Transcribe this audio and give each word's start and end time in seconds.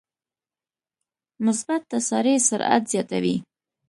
مثبت 1.47 1.81
تسارع 1.93 2.35
سرعت 2.49 2.83
زیاتوي. 2.91 3.35